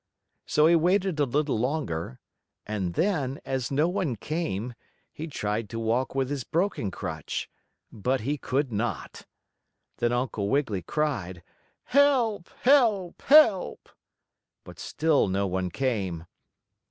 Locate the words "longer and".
1.59-2.95